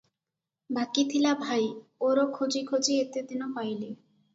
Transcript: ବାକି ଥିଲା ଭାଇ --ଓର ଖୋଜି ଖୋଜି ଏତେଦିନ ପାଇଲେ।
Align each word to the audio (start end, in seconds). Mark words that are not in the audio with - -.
ବାକି 0.77 1.03
ଥିଲା 1.11 1.35
ଭାଇ 1.43 1.69
--ଓର 1.77 2.27
ଖୋଜି 2.41 2.67
ଖୋଜି 2.75 3.01
ଏତେଦିନ 3.07 3.57
ପାଇଲେ। 3.59 3.97